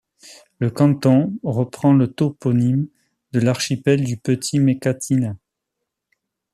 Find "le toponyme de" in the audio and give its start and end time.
1.93-3.39